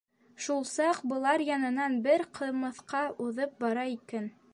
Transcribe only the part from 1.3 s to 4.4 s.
янынан бер Ҡырмыҫҡа уҙып бара икән.